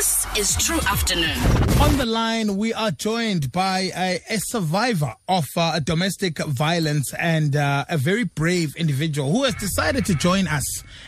[0.00, 1.36] This is Tru Afternoon.
[1.82, 7.54] On the line, we are joined by a, a survivor of uh, domestic violence and
[7.54, 10.64] uh, a very brave individual who has decided to join us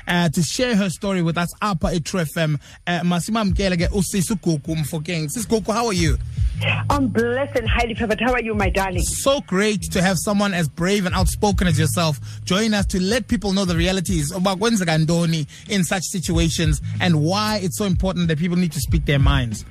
[0.07, 1.49] uh, to share her story with us.
[1.63, 2.61] At Tru FM.
[2.87, 5.73] Uh, Masima Mkelege Usisukuku Mofokeng.
[5.73, 6.19] How are you?
[6.91, 8.21] I'm blessed and highly favored.
[8.21, 9.03] How are you, my darling?
[9.03, 13.29] So great to have someone as brave and outspoken as yourself join us to let
[13.29, 18.39] people know the realities about Gwenzagandoni in such situations and why it's so important that
[18.39, 19.65] people need to speak their minds.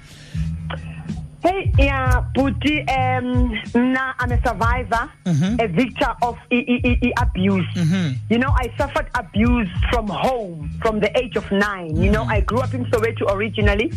[1.43, 3.51] Hey, yeah, Puti, um,
[3.93, 5.09] nah, I'm a survivor,
[5.59, 7.65] a victor of e- e- e- abuse.
[8.29, 11.95] You know, I suffered abuse from home from the age of nine.
[11.99, 13.91] You know, I grew up in Soweto originally.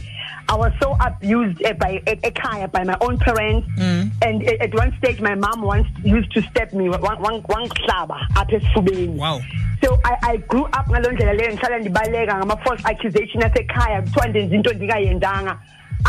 [0.49, 4.73] I was so abused uh, by a, kaya by my own parents, and uh, at
[4.75, 9.17] one stage, my mom once used to step me one one one klaba up esifubeni.
[9.17, 9.41] Wow.
[9.83, 14.55] so I, I grew up ngaloo ndlela leyo ndihlala ndibaleka ngama-false accusation asekhaya kuthiwa ndenza
[14.57, 15.59] into ndingayenzanga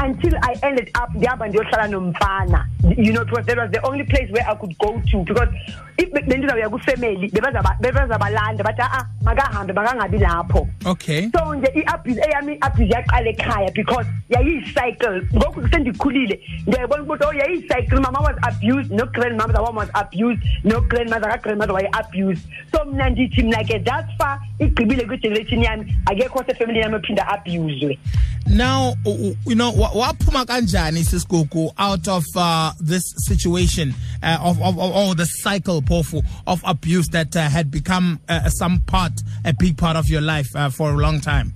[0.01, 2.65] until I ended up ndihamba ndiyohlala nomfana.
[2.97, 5.49] You know it was, that was the only place where I could go to because
[5.97, 10.67] if bendizawuya bebazaba- bebazabalanda bathi a makahambe makangabi lapho.
[10.85, 11.29] Okay.
[11.31, 15.21] so nje i-abuse eyami i-abuse yaqala ekhaya because yayiyicycle.
[15.35, 17.99] Ngoku sendikhulile ndiyayibona ukuthi oh yayiyicycle.
[18.01, 23.43] Mama was abused no grandmother wam was abused no grandmother ka-grandmother waye-abused so mna ndithi
[23.43, 27.99] mna ke that's far igqibile kwigeneration yami akekho sefamily yami ophinda abuswe
[28.47, 34.77] Now, you know, wa- waphuma kanjani sisigugu out of uh, this situation uh, of, of,
[34.79, 39.53] of or the cycle pofu of abuse that uh, had become uh, some part, a
[39.53, 41.53] big part of your life uh, for a long time.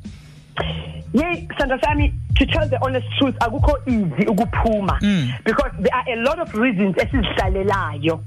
[1.13, 4.99] yeyi sandra sami to tell the honest truth akukho easy ukuphuma.
[5.43, 8.21] Because there are a lot of reasons esizihlalelayo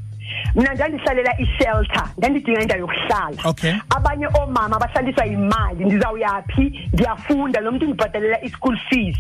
[0.54, 3.36] mna ndandihlalela ishelter ndandidinga indawo yokuhlala.
[3.44, 3.74] Okay.
[3.96, 9.16] abanye oomama bahlaliswa yimali ndizawuyaphi ndiyafunda lo mntu ndibhatalela i-school fees.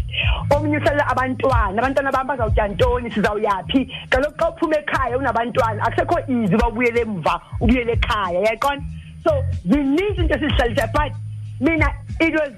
[0.50, 3.10] Omnye uhlalela abantwana abantwana bam bazawutya ntoni?
[3.10, 8.82] Sizawuyaphi kaloku xa uphuma ekhaya unabantwana akusekho easy uba ubuyele emva ubuyele ekhaya yayiqona
[9.24, 9.30] so
[9.64, 11.12] zininzi into esizihlalisayo but
[11.60, 11.88] mina
[12.20, 12.52] it was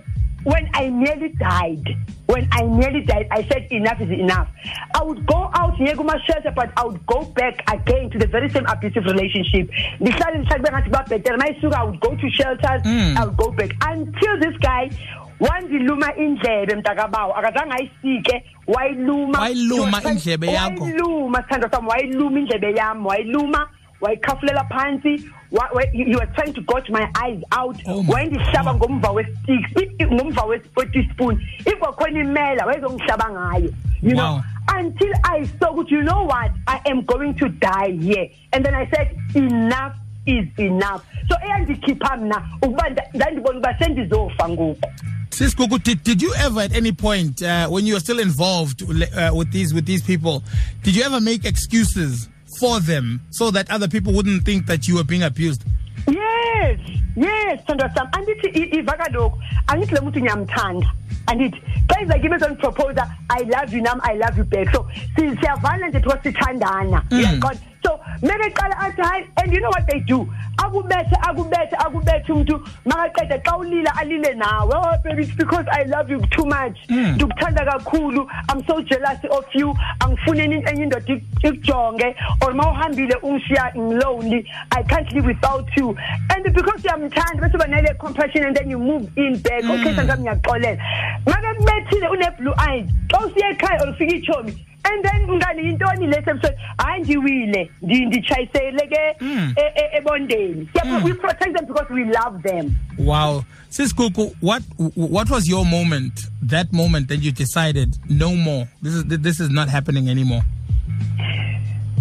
[0.44, 1.96] when I nearly died,
[2.26, 4.48] when I nearly died, I said enough is enough.
[4.94, 8.48] I would go out my shelter, but I would go back again to the very
[8.50, 9.68] same abusive relationship.
[10.00, 11.36] Ndihlale ndihlale kube ngathi babhetele.
[11.38, 13.18] Mayisuka, I would go to shelters, hmm.
[13.18, 14.90] I would go back until this guy
[15.40, 20.84] wandiluma indlebe mntakabawo akazange ayisike wayiluma Wayiluma He was trying- indlebe yakho?
[20.84, 23.68] wayiluma sithandwa sami wayiluma indlebe yami wayiluma
[24.00, 27.76] wayikhafulela phansi wa- wa- he he was trying to gouge my eyes out.
[27.86, 33.70] Oh my wayendihlaba ngomva westicks i- i- ngomva wespotispoon if kwakhona imela wayezongihlaba ngayo
[34.02, 34.42] you know.
[34.68, 36.50] Until i saw ukuthi you know what?
[36.66, 38.28] I am going to die here.
[38.52, 39.94] And then i said enough
[40.26, 41.04] is enough.
[41.28, 44.88] So eyandikhipha mna ukuba nda- ndandibona ukuba sendizofa ngoku.
[45.30, 49.30] Sisigugu, did, did you ever at any point uh, when you were still involved uh,
[49.34, 50.42] with these with these people,
[50.84, 52.28] did you ever make excuses
[52.58, 55.62] for them so that other people wouldn't think that you were being abused?
[56.06, 56.78] yes
[57.16, 60.86] yes thandwa sami andithi i- iva kaloku angithi le muntu ngiyamthanda
[61.26, 64.68] andithi xa iza kimi ezondiproposa i love you nam i love you back.
[64.74, 67.02] So si- siyavana nje because sithandana.
[67.10, 67.18] Mm.
[67.18, 70.26] Uyaqonda so mebeqala athi hayi and you know what they do?
[70.56, 74.72] Akubethe akubethe akubethe umuntu makaqeda xa ulila alile nawe.
[74.74, 76.78] Oh baby it's because i love you too much.
[76.88, 77.14] Hmm.
[77.16, 78.26] Ndikuthanda kakhulu.
[78.48, 79.74] I'm so jealous of you.
[80.00, 82.14] Angifuneni enye indoda ik- ikujonge.
[82.42, 85.96] Or ma uhambile ungishiya ngilonely i can't live without you.
[86.34, 89.64] And because uyamthanda bese uba nale compassion and then you move in back.
[89.64, 89.96] Okay hmm.
[89.96, 90.78] sandami ngiyakuxolela
[91.26, 92.86] make kubethile une-blue eyes.
[93.08, 96.46] Xa usiya ekhaya or ufika ichomi and then ngani yintoni ebusuku
[96.78, 99.54] hayi ndiwile ndi- nditshayisele ke hmm.
[99.56, 101.04] e- ebondeni Yeah, hmm.
[101.04, 103.44] we protect them because we love them Wow.
[103.68, 104.62] Sisigugu, what
[104.96, 106.12] what was your moment?
[106.42, 108.68] That moment that you decided no more.
[108.82, 110.42] This is this is not happening anymore.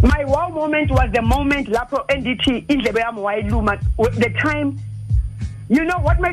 [0.04, 3.78] my wow moment was the moment lapho endithi indlebe yami wayiluma
[4.20, 4.78] the time
[5.76, 6.32] you know what my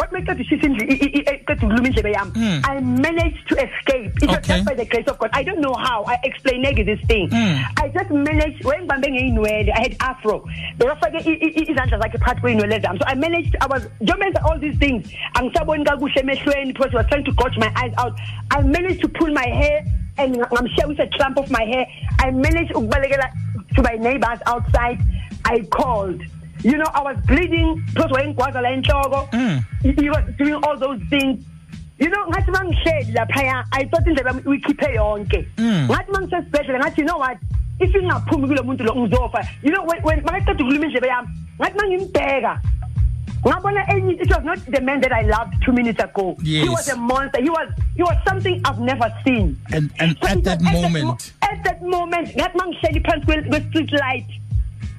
[0.00, 0.12] what
[0.44, 2.60] ishisa iqeda ukuluma indlebe yami Mm.
[2.70, 4.12] i managed to escape.
[4.22, 4.48] It was Okay.
[4.54, 5.30] just by the grace of god.
[5.32, 7.28] I don't know how i explain neke this thing.
[7.30, 7.64] Mm.
[7.82, 8.64] i just managed
[9.14, 10.34] ngeyinwele i had afro.
[10.78, 13.86] Bekafake i- i- i- izandla zakhe phakathi kweyinwele zami so i managed i was
[14.50, 15.12] all these things
[16.22, 18.14] emehlweni because he was trying to gouge my eyes out.
[18.50, 19.84] I managed to pull my hair
[20.18, 21.86] and ngamshiya with a clump of my hair.
[22.18, 23.28] I managed ukubalekela
[23.76, 24.98] to my neighbors outside.
[25.44, 26.20] I called
[26.64, 29.28] you know i was bleeding because wayengigwaza la enhloko.
[29.32, 29.62] Mm.
[29.82, 31.44] he was doing all those things.
[31.98, 35.46] You know ngathi mangihleli laphaya i thought indlela yami uyikhiphe yonke.
[35.56, 35.86] Mm.
[35.90, 37.38] ngathi mangisesibhedlela ngathi you know what?
[37.80, 39.46] If ingaphumi kulo muntu lo ngizofa.
[39.62, 41.28] You know when when makaqeda ukuluma indlebe yami
[41.60, 42.60] ngathi mangimbheka
[43.46, 46.36] ngabona enye it was not the man that i loved 2 minutes ago.
[46.42, 46.64] Yes.
[46.64, 47.40] he was a monster.
[47.42, 49.56] He was he was something i've never seen.
[49.72, 53.92] And and So at that was moment, at that moment ngathi mangihleli phansi kwe- kwe-street
[53.92, 54.26] light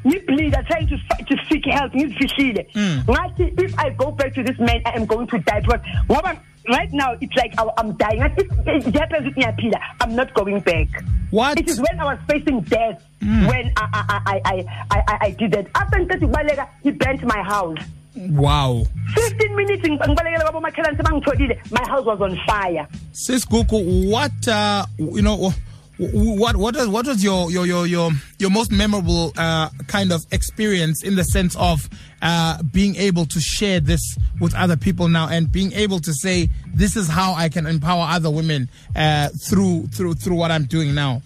[0.06, 3.04] ngibleeda trying to to seek help ngizifihlile Mm.
[3.10, 6.36] ngathi if i go back to this man i am going to die because ngoba
[6.68, 10.60] right now it's like I- i'm dying if it happens ukuthi ngiyaphila i'm not going
[10.62, 10.88] back
[11.32, 11.60] what?
[11.60, 13.48] it is when I was facing death Mm.
[13.48, 15.68] when I I, I, I, I, I, did that.
[15.76, 17.78] After ngiqeda ukubaleka, he burnt my house.
[18.16, 18.84] Wow.
[19.14, 22.88] 15 minutes ng- ngibalekela kwabo makhelwane sebangitholile, my house was on fire.
[23.12, 25.52] Sis Gugu, what uh, you know
[26.00, 30.26] what what was what was your your your your, your most memorable uh, kind of
[30.32, 31.90] experience in the sense of
[32.22, 36.48] uh, being able to share this with other people now and being able to say
[36.74, 40.96] this is how I can empower other women uh, through through through what I'm doing
[40.96, 41.22] now.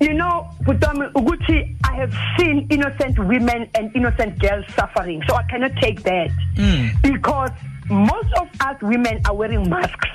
[0.00, 5.72] You know, Uguchi, I have seen innocent women and innocent girls suffering, so I cannot
[5.80, 6.30] take that
[7.02, 7.50] because
[7.90, 10.08] most of us women are wearing masks.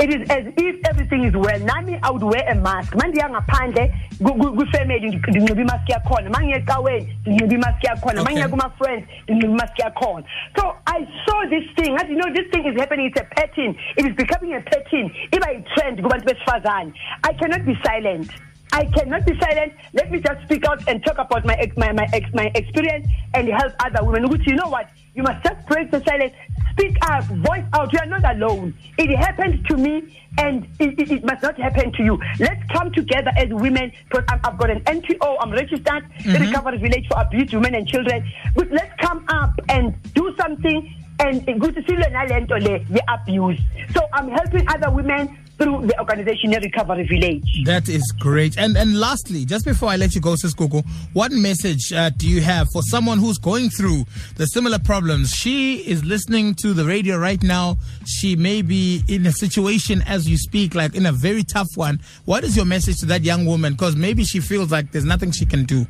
[0.00, 1.58] It is as if everything is well.
[1.60, 2.92] Nami, I would wear a mask.
[2.94, 6.30] Manje ngaphandle ku-family nginxiba imask yakhona.
[6.30, 8.24] Mangiye ecaweni nginxiba imask yakhona.
[8.24, 10.24] Mangiye kuma-friends nginxiba imask yakhona.
[10.56, 11.96] So I saw this thing.
[11.96, 13.06] Ngathi, you know, this thing is happening.
[13.06, 13.76] It's a pattern.
[13.96, 15.10] It is becoming a pattern.
[15.32, 16.92] Iba i-trend kubantu besifazane.
[17.24, 18.30] I cannot be silent.
[18.72, 19.74] I cannot be silent.
[19.92, 23.72] Let me just speak out and talk about my my my, my experience and help
[23.84, 24.30] other women.
[24.30, 24.88] Which you know what?
[25.14, 26.32] You must just break the silence.
[26.72, 27.92] Speak up, voice out.
[27.92, 28.74] You are not alone.
[28.96, 32.18] It happened to me, and it, it, it must not happen to you.
[32.38, 33.92] Let's come together as women.
[34.08, 35.36] Because I've got an NPO.
[35.40, 36.44] I'm registered, the mm-hmm.
[36.44, 38.26] Recovery Village for Abused Women and Children.
[38.54, 40.94] But let's come up and do something.
[41.20, 43.60] And good to see nalento le the abuse.
[43.94, 47.64] So I'm helping other women through the organization Recovery Village.
[47.64, 48.58] That is great.
[48.58, 52.28] And and lastly, just before I let you go, Sis Gugu, what message uh, do
[52.28, 54.04] you have for someone who's going through
[54.36, 55.30] the similar problems?
[55.30, 57.76] She is listening to the radio right now.
[58.06, 62.00] She may be in a situation as you speak, like in a very tough one.
[62.24, 63.74] What is your message to that young woman?
[63.74, 65.86] Because maybe she feels like there's nothing she can do.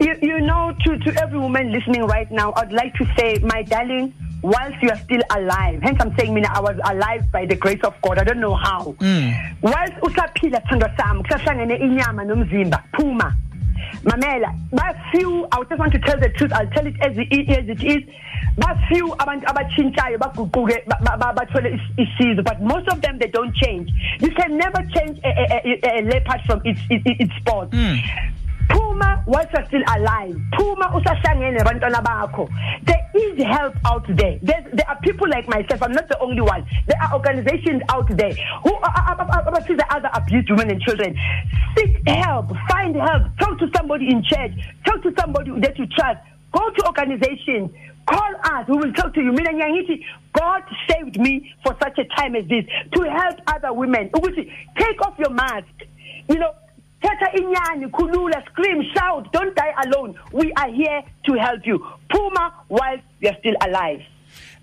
[0.00, 3.62] You, you know, to, to every woman listening right now, I'd like to say, my
[3.62, 4.12] darling,
[4.44, 7.80] whilst you are still alive, hence I'm saying, mina, I was alive by the grace
[7.82, 8.18] of God.
[8.18, 8.94] I don't know how.
[9.00, 9.32] Mm.
[9.62, 13.32] Whilst usaphila sithandwa sami, kusahlangene inyama nomzimba, phuma.
[14.04, 17.28] Mamela, but few, I just want to tell the truth, I'll tell it as it
[17.32, 17.48] is.
[17.56, 18.02] As it is.
[18.56, 23.52] But few abantu abatshintshayo baguquke ba- ba- ba- bathole but most of them they don't
[23.56, 27.70] change you can never change a, a, a, a leopard from its its, its spot
[27.70, 27.98] mm.
[28.94, 32.48] Phuma whilst you're still alive phuma usahlangene nabantwana bakho.
[32.84, 34.38] There is help out there.
[34.42, 36.66] There's, there are people like myself i'm not the only one.
[36.86, 38.32] There are organizations out there
[38.62, 41.16] who are abasiza other abused women and children.
[41.76, 43.22] Seek help find help.
[43.38, 44.52] Talk to somebody in church.
[44.84, 46.20] Talk to somebody that you trust.
[46.52, 47.70] Go to organizations
[48.06, 48.68] call us.
[48.68, 49.32] We will talk to you.
[49.32, 50.04] Mina ngiyangithi
[50.38, 54.10] god saved me for such a time as this to help other women.
[54.76, 55.64] Take off your mask.
[56.28, 56.54] You know
[57.04, 60.18] Thetha inyani, khulula, scream, shout, don't die alone.
[60.32, 61.86] We are here to help you.
[62.08, 64.00] Puma whilst we are still alive.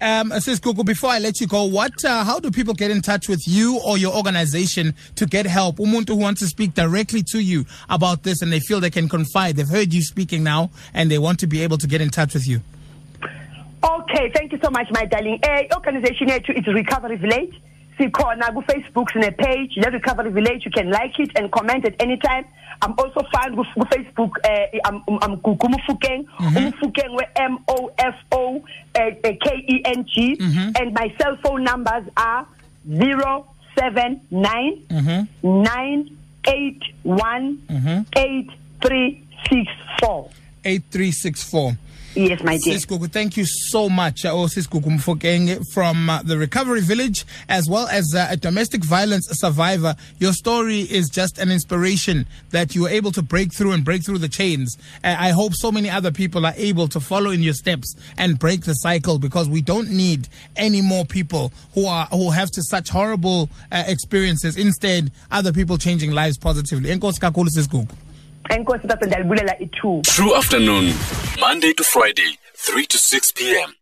[0.01, 2.03] Um, Sis Gugu, before I let you go, what?
[2.03, 5.77] Uh, how do people get in touch with you or your organization to get help?
[5.77, 9.07] Umuntu who wants to speak directly to you about this and they feel they can
[9.07, 9.55] confide.
[9.55, 12.33] They've heard you speaking now and they want to be able to get in touch
[12.33, 12.61] with you.
[13.83, 15.39] Okay, thank you so much, my darling.
[15.43, 17.53] Eh, organization yethu is Recovery Village.
[17.97, 20.65] Sikhona ku-Facebook sine page le Recovery Village.
[20.65, 22.45] You can like it and comment at any time.
[22.81, 24.31] I'm also found ku ku- Facebook.
[24.43, 26.25] Uh, eh, I'm, I'm Gugu Mofokeng.
[26.39, 27.15] Mofokeng mm-hmm.
[27.15, 28.63] we M O F O
[28.95, 30.35] eh, eh, K E N G.
[30.35, 30.71] Mm-hmm.
[30.81, 32.47] And my cell phone numbers are
[32.87, 35.63] zero seven nine mm-hmm.
[35.63, 36.17] nine
[36.47, 37.61] eight one
[38.17, 38.49] eight
[38.81, 40.29] three six four.
[40.63, 41.77] 8364.
[42.13, 42.73] Yes, my dear.
[42.73, 44.25] Sis Gugu, thank you so much.
[44.25, 48.35] Uh, oh, Sis Gugu Mofokeng from uh, the Recovery Village, as well as uh, a
[48.35, 49.95] domestic violence survivor.
[50.19, 54.05] Your story is just an inspiration that you were able to break through and break
[54.05, 54.77] through the chains.
[55.05, 58.37] Uh, I hope so many other people are able to follow in your steps and
[58.37, 60.27] break the cycle because we don't need
[60.57, 64.57] any more people who are who have to such horrible uh, experiences.
[64.57, 66.89] Instead, other people changing lives positively.
[66.89, 67.95] Enkosi kakhulu, Sis Gugu.
[68.49, 68.87] Enkosi
[69.61, 70.93] i-two Tru Afternoon,
[71.39, 73.73] Monday to Friday, 3 to 6 p.m.